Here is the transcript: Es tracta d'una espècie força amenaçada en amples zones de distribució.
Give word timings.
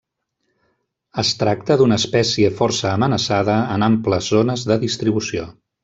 Es 1.23 1.33
tracta 1.41 1.77
d'una 1.83 1.99
espècie 2.03 2.51
força 2.63 2.89
amenaçada 2.95 3.61
en 3.77 3.87
amples 3.93 4.35
zones 4.39 4.69
de 4.73 4.81
distribució. 4.89 5.51